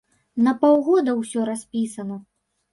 На 0.47 0.53
паўгода 0.63 1.15
ўсё 1.21 1.45
распісана. 1.53 2.21